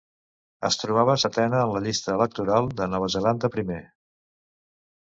[0.69, 3.81] Es trobava setena en la llista electoral de Nova Zelanda Primer.